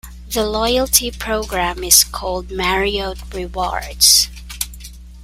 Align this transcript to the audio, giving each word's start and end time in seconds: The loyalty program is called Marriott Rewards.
The 0.33 0.43
loyalty 0.43 1.11
program 1.11 1.83
is 1.83 2.03
called 2.03 2.49
Marriott 2.49 3.19
Rewards. 3.35 4.29